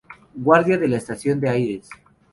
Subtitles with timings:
[0.35, 1.87] Guardia de la estación de Aries.